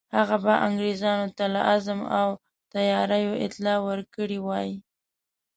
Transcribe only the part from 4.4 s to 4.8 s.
وای.